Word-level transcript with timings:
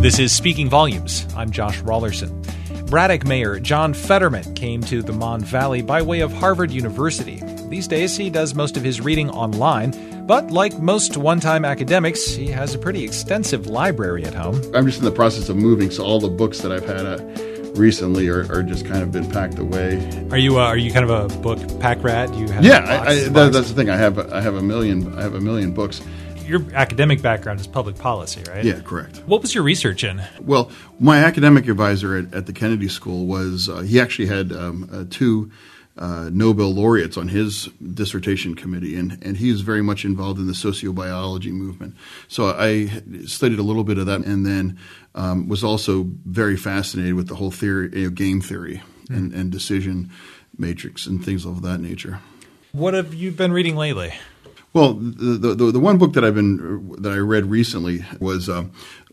This 0.00 0.20
is 0.20 0.30
Speaking 0.30 0.68
Volumes. 0.68 1.26
I'm 1.36 1.50
Josh 1.50 1.80
Raulerson. 1.82 2.30
Braddock 2.86 3.26
Mayor 3.26 3.58
John 3.58 3.92
Fetterman 3.92 4.54
came 4.54 4.80
to 4.82 5.02
the 5.02 5.12
Mon 5.12 5.40
Valley 5.40 5.82
by 5.82 6.02
way 6.02 6.20
of 6.20 6.32
Harvard 6.32 6.70
University. 6.70 7.42
These 7.68 7.88
days, 7.88 8.16
he 8.16 8.30
does 8.30 8.54
most 8.54 8.76
of 8.76 8.84
his 8.84 9.00
reading 9.00 9.28
online, 9.28 10.24
but 10.24 10.52
like 10.52 10.78
most 10.78 11.16
one 11.16 11.40
time 11.40 11.64
academics, 11.64 12.30
he 12.30 12.46
has 12.46 12.76
a 12.76 12.78
pretty 12.78 13.02
extensive 13.02 13.66
library 13.66 14.24
at 14.24 14.34
home. 14.34 14.62
I'm 14.72 14.86
just 14.86 15.00
in 15.00 15.04
the 15.04 15.10
process 15.10 15.48
of 15.48 15.56
moving, 15.56 15.90
so 15.90 16.04
all 16.04 16.20
the 16.20 16.28
books 16.28 16.60
that 16.60 16.70
I've 16.70 16.86
had 16.86 17.04
uh, 17.04 17.18
recently 17.74 18.28
are, 18.28 18.50
are, 18.52 18.62
just 18.62 18.86
kind 18.86 19.02
of 19.02 19.10
been 19.10 19.28
packed 19.28 19.58
away. 19.58 19.96
Are 20.30 20.38
you 20.38 20.60
uh, 20.60 20.64
are 20.64 20.76
you 20.76 20.92
kind 20.92 21.10
of 21.10 21.32
a 21.32 21.38
book 21.40 21.58
pack 21.80 22.04
rat? 22.04 22.32
You 22.34 22.48
have 22.50 22.64
yeah, 22.64 22.82
box, 22.82 23.08
I, 23.08 23.10
I, 23.10 23.14
that, 23.30 23.52
that's 23.52 23.68
the 23.68 23.74
thing. 23.74 23.90
I 23.90 23.96
have 23.96 24.16
I 24.32 24.42
have 24.42 24.54
a 24.54 24.62
million 24.62 25.18
I 25.18 25.22
have 25.22 25.34
a 25.34 25.40
million 25.40 25.72
books 25.72 26.00
your 26.48 26.64
academic 26.74 27.20
background 27.20 27.60
is 27.60 27.66
public 27.66 27.96
policy, 27.96 28.42
right? 28.48 28.64
Yeah, 28.64 28.80
correct. 28.80 29.18
What 29.26 29.42
was 29.42 29.54
your 29.54 29.62
research 29.62 30.02
in? 30.02 30.22
Well, 30.40 30.70
my 30.98 31.18
academic 31.18 31.68
advisor 31.68 32.16
at, 32.16 32.34
at 32.34 32.46
the 32.46 32.52
Kennedy 32.52 32.88
School 32.88 33.26
was 33.26 33.68
uh, 33.68 33.80
he 33.80 34.00
actually 34.00 34.26
had 34.26 34.52
um, 34.52 34.88
uh, 34.92 35.04
two. 35.10 35.50
Uh, 35.96 36.30
Nobel 36.32 36.72
laureates 36.72 37.16
on 37.16 37.26
his 37.26 37.66
dissertation 37.92 38.54
committee, 38.54 38.94
and, 38.94 39.18
and 39.20 39.36
he's 39.36 39.62
very 39.62 39.82
much 39.82 40.04
involved 40.04 40.38
in 40.38 40.46
the 40.46 40.52
sociobiology 40.52 41.50
movement. 41.50 41.96
So 42.28 42.54
I 42.56 42.86
studied 43.26 43.58
a 43.58 43.64
little 43.64 43.82
bit 43.82 43.98
of 43.98 44.06
that, 44.06 44.20
and 44.20 44.46
then 44.46 44.78
um, 45.16 45.48
was 45.48 45.64
also 45.64 46.06
very 46.24 46.56
fascinated 46.56 47.14
with 47.14 47.26
the 47.26 47.34
whole 47.34 47.50
theory, 47.50 47.90
you 47.92 48.04
know, 48.04 48.10
game 48.10 48.40
theory, 48.40 48.80
mm. 49.08 49.16
and, 49.16 49.34
and 49.34 49.50
decision 49.50 50.10
matrix, 50.56 51.06
and 51.06 51.24
things 51.24 51.44
of 51.44 51.62
that 51.62 51.78
nature. 51.80 52.20
What 52.70 52.94
have 52.94 53.12
you 53.12 53.32
been 53.32 53.50
reading 53.50 53.74
lately? 53.74 54.14
Well, 54.78 54.94
the, 54.94 55.56
the, 55.56 55.72
the 55.72 55.80
one 55.80 55.98
book 55.98 56.12
that 56.12 56.24
I've 56.24 56.36
been 56.36 56.94
that 57.00 57.10
I 57.10 57.16
read 57.16 57.46
recently 57.46 58.04
was 58.20 58.48
uh, 58.48 58.62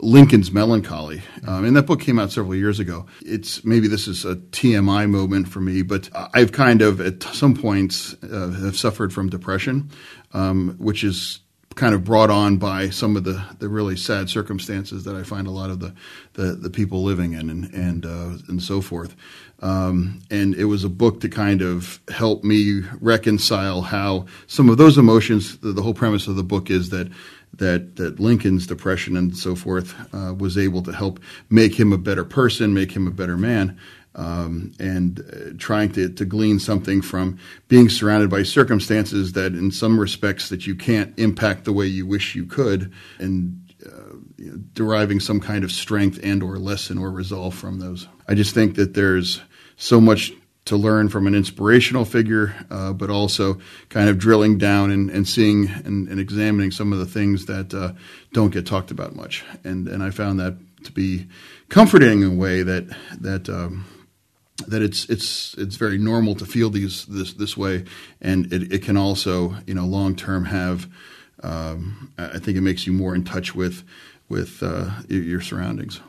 Lincoln's 0.00 0.50
Melancholy, 0.50 1.22
um, 1.46 1.64
and 1.64 1.76
that 1.76 1.86
book 1.86 2.00
came 2.00 2.18
out 2.18 2.32
several 2.32 2.56
years 2.56 2.80
ago. 2.80 3.06
It's 3.20 3.64
maybe 3.64 3.86
this 3.86 4.08
is 4.08 4.24
a 4.24 4.34
TMI 4.34 5.08
moment 5.08 5.46
for 5.46 5.60
me, 5.60 5.82
but 5.82 6.10
I've 6.34 6.50
kind 6.50 6.82
of 6.82 7.00
at 7.00 7.22
some 7.22 7.54
points 7.54 8.16
uh, 8.24 8.50
have 8.50 8.76
suffered 8.76 9.12
from 9.12 9.28
depression, 9.28 9.88
um, 10.32 10.74
which 10.80 11.04
is 11.04 11.38
kind 11.74 11.94
of 11.94 12.04
brought 12.04 12.30
on 12.30 12.56
by 12.56 12.90
some 12.90 13.16
of 13.16 13.24
the, 13.24 13.42
the 13.58 13.68
really 13.68 13.96
sad 13.96 14.28
circumstances 14.28 15.04
that 15.04 15.14
I 15.14 15.22
find 15.22 15.46
a 15.46 15.50
lot 15.50 15.70
of 15.70 15.80
the, 15.80 15.94
the, 16.34 16.54
the 16.54 16.70
people 16.70 17.02
living 17.02 17.32
in 17.32 17.50
and 17.50 17.72
and 17.74 18.06
uh, 18.06 18.38
and 18.48 18.62
so 18.62 18.80
forth. 18.80 19.16
Um, 19.60 20.20
and 20.30 20.54
it 20.54 20.64
was 20.64 20.84
a 20.84 20.88
book 20.88 21.20
to 21.20 21.28
kind 21.28 21.62
of 21.62 22.00
help 22.08 22.42
me 22.42 22.82
reconcile 23.00 23.82
how 23.82 24.26
some 24.46 24.68
of 24.68 24.76
those 24.76 24.98
emotions. 24.98 25.58
The, 25.58 25.72
the 25.72 25.82
whole 25.82 25.94
premise 25.94 26.26
of 26.26 26.36
the 26.36 26.42
book 26.42 26.70
is 26.70 26.90
that 26.90 27.10
that 27.54 27.96
that 27.96 28.18
Lincoln's 28.18 28.66
depression 28.66 29.16
and 29.16 29.36
so 29.36 29.54
forth 29.54 29.94
uh, 30.14 30.34
was 30.34 30.58
able 30.58 30.82
to 30.82 30.92
help 30.92 31.20
make 31.50 31.78
him 31.78 31.92
a 31.92 31.98
better 31.98 32.24
person, 32.24 32.74
make 32.74 32.92
him 32.92 33.06
a 33.06 33.12
better 33.12 33.36
man 33.36 33.78
um, 34.14 34.72
and 34.78 35.20
uh, 35.20 35.56
trying 35.58 35.90
to, 35.92 36.08
to 36.08 36.24
glean 36.24 36.58
something 36.58 37.00
from 37.02 37.38
being 37.68 37.88
surrounded 37.88 38.28
by 38.30 38.42
circumstances 38.42 39.32
that 39.32 39.54
in 39.54 39.70
some 39.70 39.98
respects 39.98 40.48
that 40.48 40.66
you 40.66 40.74
can't 40.74 41.18
impact 41.18 41.64
the 41.64 41.72
way 41.72 41.86
you 41.86 42.06
wish 42.06 42.34
you 42.34 42.44
could 42.44 42.92
and 43.18 43.58
uh, 43.86 44.14
you 44.36 44.50
know, 44.50 44.56
deriving 44.74 45.18
some 45.18 45.40
kind 45.40 45.64
of 45.64 45.72
strength 45.72 46.20
and 46.22 46.42
or 46.42 46.58
lesson 46.58 46.98
or 46.98 47.10
resolve 47.10 47.54
from 47.54 47.80
those 47.80 48.06
i 48.28 48.34
just 48.34 48.54
think 48.54 48.76
that 48.76 48.94
there's 48.94 49.40
so 49.76 50.00
much 50.00 50.32
to 50.64 50.76
learn 50.76 51.08
from 51.08 51.26
an 51.26 51.34
inspirational 51.34 52.04
figure, 52.04 52.54
uh, 52.70 52.92
but 52.92 53.10
also 53.10 53.58
kind 53.88 54.08
of 54.08 54.18
drilling 54.18 54.58
down 54.58 54.90
and, 54.90 55.10
and 55.10 55.26
seeing 55.26 55.68
and, 55.68 56.08
and, 56.08 56.20
examining 56.20 56.70
some 56.70 56.92
of 56.92 57.00
the 57.00 57.06
things 57.06 57.46
that 57.46 57.74
uh, 57.74 57.92
don't 58.32 58.50
get 58.50 58.64
talked 58.64 58.90
about 58.90 59.16
much. 59.16 59.44
And 59.64 59.88
and 59.88 60.02
I 60.02 60.10
found 60.10 60.38
that 60.38 60.56
to 60.84 60.92
be 60.92 61.26
comforting 61.68 62.22
in 62.22 62.32
a 62.32 62.34
way 62.34 62.62
that 62.62 62.86
that 63.20 63.48
um, 63.48 63.84
that 64.68 64.82
it's 64.82 65.04
it's 65.06 65.54
it's 65.54 65.76
very 65.76 65.98
normal 65.98 66.34
to 66.36 66.46
feel 66.46 66.70
these 66.70 67.04
this 67.06 67.34
this 67.34 67.56
way, 67.56 67.84
and 68.20 68.52
it, 68.52 68.72
it 68.72 68.82
can 68.82 68.96
also 68.96 69.56
you 69.66 69.74
know 69.74 69.86
long 69.86 70.16
term 70.16 70.46
have. 70.46 70.88
Um, 71.42 72.12
I 72.18 72.38
think 72.38 72.56
it 72.56 72.60
makes 72.60 72.86
you 72.86 72.92
more 72.92 73.14
in 73.16 73.24
touch 73.24 73.54
with 73.54 73.82
with 74.28 74.62
uh, 74.62 74.90
your 75.08 75.40
surroundings. 75.40 76.00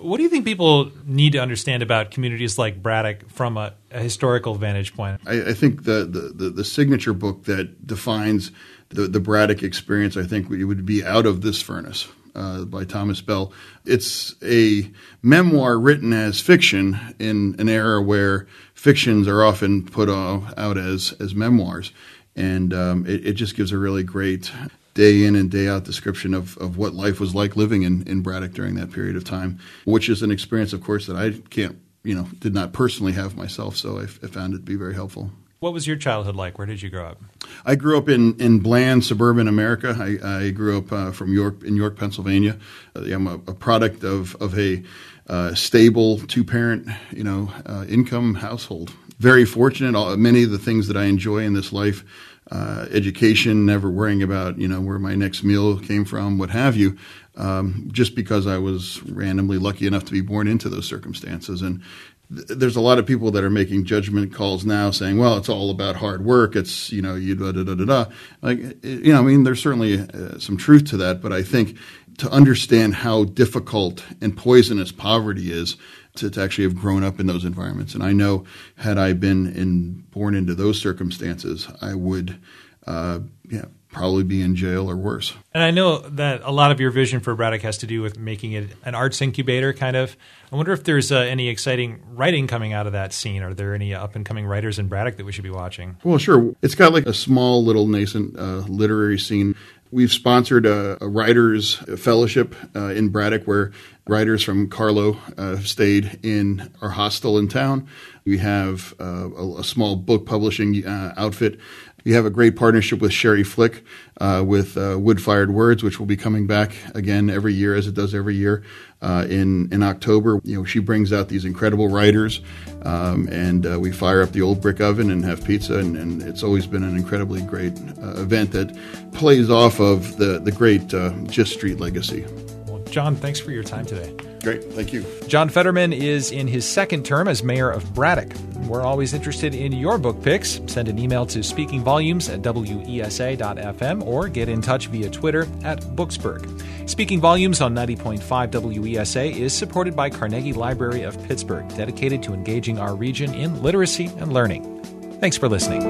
What 0.00 0.18
do 0.18 0.22
you 0.22 0.28
think 0.28 0.44
people 0.44 0.92
need 1.04 1.32
to 1.32 1.38
understand 1.38 1.82
about 1.82 2.12
communities 2.12 2.56
like 2.56 2.80
Braddock 2.80 3.28
from 3.30 3.56
a, 3.56 3.74
a 3.90 4.00
historical 4.00 4.54
vantage 4.54 4.94
point? 4.94 5.20
I, 5.26 5.48
I 5.48 5.54
think 5.54 5.84
the, 5.84 6.04
the, 6.04 6.32
the, 6.32 6.50
the, 6.50 6.64
signature 6.64 7.12
book 7.12 7.44
that 7.44 7.84
defines 7.84 8.52
the, 8.90 9.08
the 9.08 9.18
Braddock 9.18 9.64
experience, 9.64 10.16
I 10.16 10.22
think, 10.22 10.48
would 10.50 10.86
be 10.86 11.04
Out 11.04 11.26
of 11.26 11.40
This 11.40 11.60
Furnace 11.60 12.06
uh, 12.38 12.64
by 12.64 12.84
Thomas 12.84 13.20
Bell. 13.20 13.52
It's 13.84 14.34
a 14.42 14.90
memoir 15.22 15.78
written 15.78 16.12
as 16.12 16.40
fiction 16.40 16.98
in 17.18 17.56
an 17.58 17.68
era 17.68 18.00
where 18.00 18.46
fictions 18.74 19.26
are 19.26 19.44
often 19.44 19.84
put 19.84 20.08
out 20.08 20.78
as 20.78 21.12
as 21.20 21.34
memoirs, 21.34 21.92
and 22.36 22.72
um, 22.72 23.06
it, 23.06 23.26
it, 23.26 23.32
just 23.32 23.56
gives 23.56 23.72
a 23.72 23.78
really 23.78 24.04
great 24.04 24.52
day 24.94 25.24
in 25.24 25.36
and 25.36 25.50
day 25.50 25.68
out 25.68 25.84
description 25.84 26.34
of, 26.34 26.56
of 26.58 26.76
what 26.76 26.94
life 26.94 27.20
was 27.20 27.34
like 27.34 27.56
living 27.56 27.82
in, 27.82 28.06
in 28.08 28.20
Braddock 28.20 28.52
during 28.52 28.74
that 28.76 28.92
period 28.92 29.16
of 29.16 29.24
time, 29.24 29.58
which 29.84 30.08
is 30.08 30.22
an 30.22 30.30
experience, 30.30 30.72
of 30.72 30.82
course, 30.82 31.06
that 31.06 31.16
I 31.16 31.32
can't, 31.50 31.78
you 32.02 32.14
know, 32.14 32.28
did 32.38 32.54
not 32.54 32.72
personally 32.72 33.12
have 33.12 33.36
myself. 33.36 33.76
So 33.76 33.98
I, 33.98 34.02
I 34.02 34.26
found 34.28 34.54
it 34.54 34.58
to 34.58 34.62
be 34.62 34.76
very 34.76 34.94
helpful. 34.94 35.30
What 35.60 35.72
was 35.72 35.88
your 35.88 35.96
childhood 35.96 36.36
like? 36.36 36.56
Where 36.56 36.66
did 36.66 36.82
you 36.82 36.88
grow 36.88 37.06
up? 37.06 37.20
I 37.64 37.74
grew 37.74 37.98
up 37.98 38.08
in, 38.08 38.40
in 38.40 38.60
bland 38.60 39.04
suburban 39.04 39.48
America. 39.48 39.96
I, 39.98 40.44
I 40.44 40.50
grew 40.50 40.78
up 40.78 40.92
uh, 40.92 41.10
from 41.10 41.32
York 41.32 41.64
in 41.64 41.74
York, 41.74 41.96
Pennsylvania. 41.96 42.58
Uh, 42.94 43.00
I'm 43.00 43.26
a, 43.26 43.34
a, 43.34 43.54
product 43.54 44.04
of 44.04 44.36
of 44.36 44.56
a 44.56 44.84
uh, 45.26 45.54
stable 45.54 46.20
two 46.20 46.44
parent 46.44 46.88
you 47.10 47.24
know 47.24 47.52
uh, 47.66 47.84
income 47.88 48.34
household. 48.34 48.92
Very 49.18 49.44
fortunate. 49.44 49.94
All, 49.94 50.16
many 50.16 50.44
of 50.44 50.50
the 50.50 50.58
things 50.58 50.88
that 50.88 50.96
I 50.96 51.04
enjoy 51.04 51.38
in 51.38 51.54
this 51.54 51.72
life. 51.72 52.04
Uh, 52.50 52.86
education, 52.92 53.66
never 53.66 53.90
worrying 53.90 54.22
about 54.22 54.56
you 54.56 54.66
know 54.66 54.80
where 54.80 54.98
my 54.98 55.14
next 55.14 55.44
meal 55.44 55.78
came 55.78 56.02
from, 56.02 56.38
what 56.38 56.48
have 56.48 56.78
you, 56.78 56.96
um, 57.36 57.90
just 57.92 58.14
because 58.14 58.46
I 58.46 58.56
was 58.56 59.02
randomly 59.02 59.58
lucky 59.58 59.86
enough 59.86 60.06
to 60.06 60.12
be 60.12 60.22
born 60.22 60.48
into 60.48 60.70
those 60.70 60.86
circumstances. 60.86 61.60
And 61.60 61.82
there's 62.30 62.76
a 62.76 62.80
lot 62.80 62.98
of 62.98 63.06
people 63.06 63.30
that 63.32 63.44
are 63.44 63.50
making 63.50 63.84
judgment 63.84 64.34
calls 64.34 64.64
now 64.64 64.90
saying, 64.90 65.18
well, 65.18 65.36
it's 65.38 65.48
all 65.48 65.70
about 65.70 65.96
hard 65.96 66.24
work. 66.24 66.56
It's, 66.56 66.92
you 66.92 67.00
know, 67.00 67.14
you 67.14 67.34
da 67.34 67.52
da 67.52 67.64
da 67.64 67.74
da 67.74 67.84
da. 67.84 68.10
Like, 68.42 68.58
you 68.84 69.12
know, 69.12 69.20
I 69.20 69.22
mean, 69.22 69.44
there's 69.44 69.62
certainly 69.62 70.00
uh, 70.00 70.38
some 70.38 70.56
truth 70.56 70.84
to 70.90 70.96
that, 70.98 71.22
but 71.22 71.32
I 71.32 71.42
think 71.42 71.76
to 72.18 72.30
understand 72.30 72.96
how 72.96 73.24
difficult 73.24 74.04
and 74.20 74.36
poisonous 74.36 74.92
poverty 74.92 75.50
is 75.50 75.76
to, 76.16 76.30
to 76.30 76.42
actually 76.42 76.64
have 76.64 76.76
grown 76.76 77.02
up 77.02 77.18
in 77.18 77.26
those 77.26 77.44
environments. 77.44 77.94
And 77.94 78.02
I 78.02 78.12
know 78.12 78.44
had 78.76 78.98
I 78.98 79.12
been 79.12 79.46
in, 79.54 80.04
born 80.10 80.34
into 80.34 80.54
those 80.54 80.80
circumstances, 80.80 81.68
I 81.80 81.94
would, 81.94 82.38
uh, 82.86 83.20
yeah, 83.48 83.66
probably 83.90 84.22
be 84.22 84.42
in 84.42 84.54
jail 84.54 84.90
or 84.90 84.96
worse. 84.96 85.34
And 85.52 85.62
I 85.62 85.70
know 85.70 85.98
that 85.98 86.42
a 86.44 86.52
lot 86.52 86.70
of 86.70 86.80
your 86.80 86.90
vision 86.90 87.20
for 87.20 87.34
Braddock 87.34 87.62
has 87.62 87.78
to 87.78 87.86
do 87.86 88.02
with 88.02 88.18
making 88.18 88.52
it 88.52 88.70
an 88.84 88.94
arts 88.94 89.22
incubator, 89.22 89.72
kind 89.72 89.96
of. 89.96 90.16
I 90.52 90.56
wonder 90.56 90.72
if 90.72 90.84
there's 90.84 91.10
uh, 91.10 91.18
any 91.18 91.48
exciting 91.48 92.02
writing 92.10 92.46
coming 92.46 92.72
out 92.72 92.86
of 92.86 92.92
that 92.92 93.12
scene. 93.12 93.42
Are 93.42 93.54
there 93.54 93.74
any 93.74 93.94
up 93.94 94.14
and 94.14 94.26
coming 94.26 94.46
writers 94.46 94.78
in 94.78 94.88
Braddock 94.88 95.16
that 95.16 95.24
we 95.24 95.32
should 95.32 95.44
be 95.44 95.50
watching? 95.50 95.96
Well, 96.04 96.18
sure. 96.18 96.54
It's 96.62 96.74
got 96.74 96.92
like 96.92 97.06
a 97.06 97.14
small 97.14 97.64
little 97.64 97.86
nascent 97.86 98.38
uh, 98.38 98.58
literary 98.68 99.18
scene. 99.18 99.54
We've 99.90 100.12
sponsored 100.12 100.66
a, 100.66 101.02
a 101.02 101.08
writers 101.08 101.76
fellowship 101.96 102.54
uh, 102.76 102.88
in 102.88 103.08
Braddock 103.08 103.44
where 103.44 103.72
writers 104.06 104.42
from 104.42 104.68
Carlow 104.68 105.16
uh, 105.38 105.58
stayed 105.60 106.20
in 106.22 106.70
our 106.82 106.90
hostel 106.90 107.38
in 107.38 107.48
town. 107.48 107.88
We 108.26 108.36
have 108.38 108.92
uh, 109.00 109.30
a, 109.30 109.60
a, 109.60 109.64
small 109.64 109.96
book 109.96 110.26
publishing 110.26 110.86
uh, 110.86 111.14
outfit 111.16 111.58
we 112.04 112.12
have 112.12 112.24
a 112.24 112.30
great 112.30 112.56
partnership 112.56 113.00
with 113.00 113.12
Sherrie 113.12 113.44
Flick 113.44 113.84
uh, 114.20 114.42
with 114.46 114.76
uh, 114.76 114.98
Wood 114.98 115.22
Fired 115.22 115.50
Words, 115.50 115.82
which 115.82 115.98
will 115.98 116.06
be 116.06 116.16
coming 116.16 116.46
back 116.46 116.72
again 116.94 117.28
every 117.30 117.54
year, 117.54 117.74
as 117.74 117.86
it 117.86 117.94
does 117.94 118.14
every 118.14 118.34
year 118.34 118.62
uh, 119.02 119.26
in 119.28 119.72
in 119.72 119.82
October. 119.82 120.40
You 120.44 120.58
know, 120.58 120.64
she 120.64 120.78
brings 120.78 121.12
out 121.12 121.28
these 121.28 121.44
incredible 121.44 121.88
writers, 121.88 122.40
um, 122.82 123.28
and 123.30 123.66
uh, 123.66 123.78
we 123.78 123.92
fire 123.92 124.22
up 124.22 124.32
the 124.32 124.42
old 124.42 124.60
brick 124.60 124.80
oven 124.80 125.10
and 125.10 125.24
have 125.24 125.44
pizza, 125.44 125.78
and, 125.78 125.96
and 125.96 126.22
it's 126.22 126.42
always 126.42 126.66
been 126.66 126.82
an 126.82 126.96
incredibly 126.96 127.42
great 127.42 127.78
uh, 128.02 128.20
event 128.20 128.52
that 128.52 128.76
plays 129.12 129.50
off 129.50 129.80
of 129.80 130.16
the 130.16 130.38
the 130.38 130.52
great 130.52 130.92
uh, 130.94 131.10
Gist 131.24 131.52
Street 131.52 131.80
legacy. 131.80 132.24
Well, 132.66 132.82
John, 132.84 133.16
thanks 133.16 133.40
for 133.40 133.50
your 133.50 133.64
time 133.64 133.86
today. 133.86 134.14
Great, 134.42 134.64
thank 134.72 134.92
you. 134.92 135.04
John 135.26 135.48
Fetterman 135.48 135.92
is 135.92 136.30
in 136.30 136.46
his 136.46 136.64
second 136.64 137.04
term 137.04 137.28
as 137.28 137.42
mayor 137.42 137.70
of 137.70 137.92
Braddock. 137.94 138.32
We're 138.66 138.82
always 138.82 139.14
interested 139.14 139.54
in 139.54 139.72
your 139.72 139.98
book 139.98 140.22
picks. 140.22 140.60
Send 140.66 140.88
an 140.88 140.98
email 140.98 141.24
to 141.26 141.38
speakingvolumes 141.40 142.32
at 142.32 142.42
wesa.fm 142.42 144.06
or 144.06 144.28
get 144.28 144.48
in 144.48 144.60
touch 144.60 144.88
via 144.88 145.08
Twitter 145.08 145.48
at 145.64 145.80
Booksburg. 145.96 146.62
Speaking 146.88 147.20
Volumes 147.20 147.60
on 147.60 147.74
90.5 147.74 148.20
WESA 148.20 149.34
is 149.34 149.52
supported 149.52 149.96
by 149.96 150.10
Carnegie 150.10 150.52
Library 150.52 151.02
of 151.02 151.22
Pittsburgh, 151.24 151.66
dedicated 151.76 152.22
to 152.24 152.34
engaging 152.34 152.78
our 152.78 152.94
region 152.94 153.34
in 153.34 153.62
literacy 153.62 154.06
and 154.18 154.32
learning. 154.32 154.82
Thanks 155.20 155.36
for 155.36 155.48
listening. 155.48 155.82